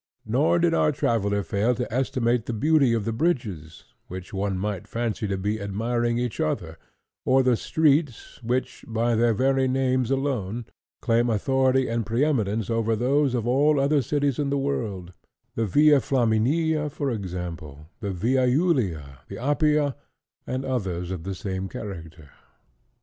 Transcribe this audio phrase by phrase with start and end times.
[0.25, 4.87] Nor did our traveller fail to estimate the beauty of the bridges, which one might
[4.87, 6.79] fancy to be admiring each other,
[7.23, 10.65] or the streets, which, by their very names alone,
[11.03, 15.13] claim authority and pre eminence over those of all other cities in the world:
[15.53, 19.93] the Via Flaminia, for example, the Via Julia, the Appia,
[20.47, 22.31] and others of the same character.